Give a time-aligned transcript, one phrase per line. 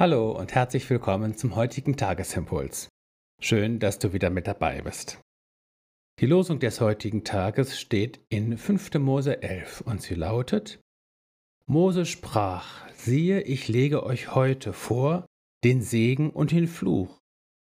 [0.00, 2.88] Hallo und herzlich willkommen zum heutigen Tagesimpuls.
[3.40, 5.20] Schön, dass du wieder mit dabei bist.
[6.20, 8.94] Die Losung des heutigen Tages steht in 5.
[9.00, 10.78] Mose 11 und sie lautet:
[11.66, 15.26] Mose sprach: Siehe, ich lege euch heute vor
[15.64, 17.18] den Segen und den Fluch.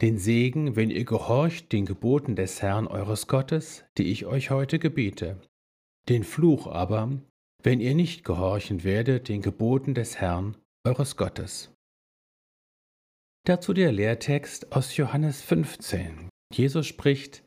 [0.02, 4.78] Den Segen, wenn ihr gehorcht den Geboten des Herrn eures Gottes, die ich euch heute
[4.78, 5.40] gebiete.
[6.10, 7.18] Den Fluch aber,
[7.62, 11.72] wenn ihr nicht gehorchen werdet den Geboten des Herrn eures Gottes.
[13.46, 16.28] Dazu der Lehrtext aus Johannes 15.
[16.52, 17.42] Jesus spricht,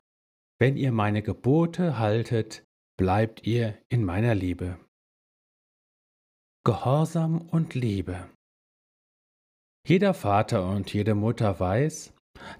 [0.60, 2.64] Wenn ihr meine Gebote haltet,
[2.98, 4.80] bleibt ihr in meiner Liebe.
[6.66, 8.28] Gehorsam und Liebe.
[9.88, 12.14] Jeder Vater und jede Mutter weiß,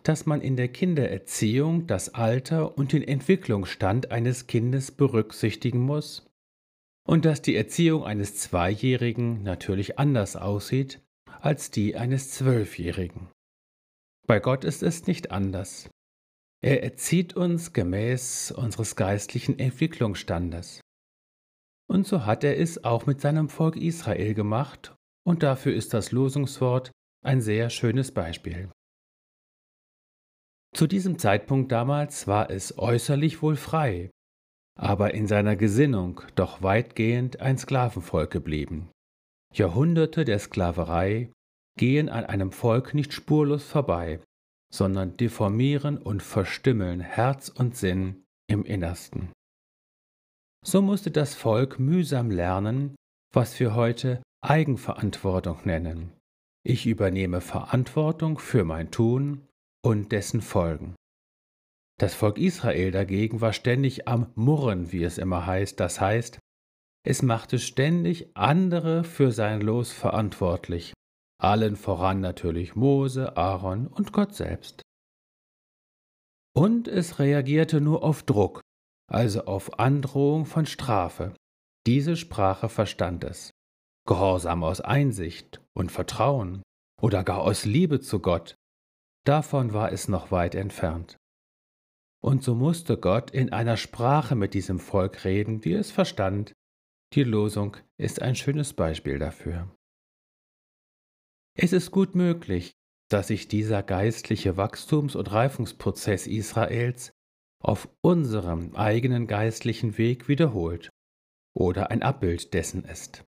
[0.04, 6.30] dass man in der Kindererziehung das Alter und den Entwicklungsstand eines Kindes berücksichtigen muss
[7.08, 11.02] und dass die Erziehung eines Zweijährigen natürlich anders aussieht
[11.44, 13.30] als die eines Zwölfjährigen.
[14.26, 15.90] Bei Gott ist es nicht anders.
[16.64, 20.80] Er erzieht uns gemäß unseres geistlichen Entwicklungsstandes.
[21.90, 24.96] Und so hat er es auch mit seinem Volk Israel gemacht,
[25.28, 26.92] und dafür ist das Losungswort
[27.26, 28.70] ein sehr schönes Beispiel.
[30.74, 34.10] Zu diesem Zeitpunkt damals war es äußerlich wohl frei,
[34.80, 38.90] aber in seiner Gesinnung doch weitgehend ein Sklavenvolk geblieben.
[39.58, 41.32] Jahrhunderte der Sklaverei
[41.78, 44.20] gehen an einem Volk nicht spurlos vorbei,
[44.74, 49.32] sondern deformieren und verstümmeln Herz und Sinn im Innersten.
[50.66, 52.96] So musste das Volk mühsam lernen,
[53.34, 56.12] was wir heute Eigenverantwortung nennen.
[56.66, 59.48] Ich übernehme Verantwortung für mein Tun
[59.84, 60.96] und dessen Folgen.
[62.00, 66.40] Das Volk Israel dagegen war ständig am Murren, wie es immer heißt, das heißt,
[67.04, 70.94] es machte ständig andere für sein Los verantwortlich,
[71.38, 74.82] allen voran natürlich Mose, Aaron und Gott selbst.
[76.56, 78.62] Und es reagierte nur auf Druck,
[79.12, 81.34] also auf Androhung von Strafe.
[81.86, 83.52] Diese Sprache verstand es.
[84.08, 86.62] Gehorsam aus Einsicht und Vertrauen
[87.02, 88.56] oder gar aus Liebe zu Gott,
[89.26, 91.18] davon war es noch weit entfernt.
[92.24, 96.54] Und so musste Gott in einer Sprache mit diesem Volk reden, wie es verstand,
[97.16, 99.70] die Losung ist ein schönes Beispiel dafür.
[101.56, 102.74] Es ist gut möglich,
[103.10, 107.12] dass sich dieser geistliche Wachstums- und Reifungsprozess Israels
[107.62, 110.90] auf unserem eigenen geistlichen Weg wiederholt
[111.56, 113.24] oder ein Abbild dessen ist.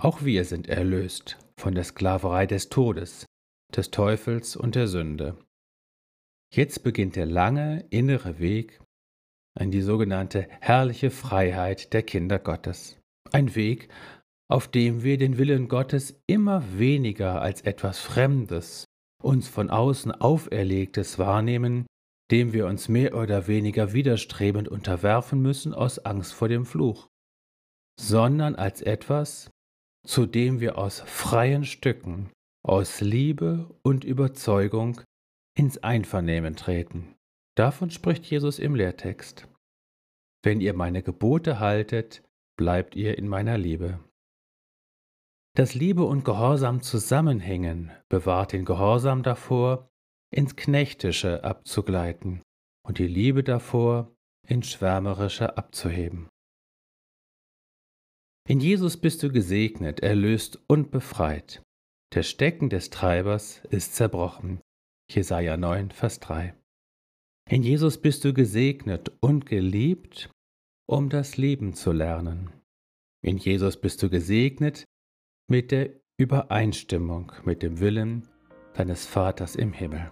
[0.00, 3.26] Auch wir sind erlöst von der Sklaverei des Todes,
[3.74, 5.38] des Teufels und der Sünde.
[6.52, 8.81] Jetzt beginnt der lange innere Weg
[9.58, 12.98] in die sogenannte herrliche Freiheit der Kinder Gottes.
[13.32, 13.88] Ein Weg,
[14.48, 18.84] auf dem wir den Willen Gottes immer weniger als etwas Fremdes,
[19.22, 21.86] uns von außen auferlegtes wahrnehmen,
[22.30, 27.08] dem wir uns mehr oder weniger widerstrebend unterwerfen müssen aus Angst vor dem Fluch,
[28.00, 29.50] sondern als etwas,
[30.06, 32.30] zu dem wir aus freien Stücken,
[32.66, 35.00] aus Liebe und Überzeugung
[35.56, 37.14] ins Einvernehmen treten.
[37.56, 39.46] Davon spricht Jesus im Lehrtext.
[40.42, 42.22] Wenn ihr meine Gebote haltet,
[42.56, 44.00] bleibt ihr in meiner Liebe.
[45.54, 49.90] Dass Liebe und Gehorsam zusammenhängen, bewahrt den Gehorsam davor,
[50.32, 52.42] ins Knechtische abzugleiten
[52.86, 56.28] und die Liebe davor, ins Schwärmerische abzuheben.
[58.48, 61.62] In Jesus bist du gesegnet, erlöst und befreit.
[62.14, 64.60] Der Stecken des Treibers ist zerbrochen.
[65.10, 66.54] Jesaja 9, Vers 3.
[67.48, 70.30] In Jesus bist du gesegnet und geliebt,
[70.86, 72.50] um das Leben zu lernen.
[73.22, 74.84] In Jesus bist du gesegnet
[75.48, 78.28] mit der Übereinstimmung mit dem Willen
[78.74, 80.10] deines Vaters im Himmel.